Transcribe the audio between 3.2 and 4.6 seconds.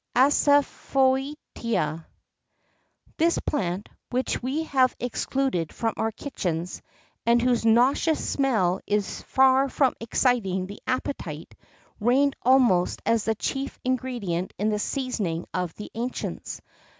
plant, which